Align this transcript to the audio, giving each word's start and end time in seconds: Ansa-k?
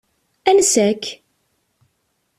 Ansa-k? 0.49 1.03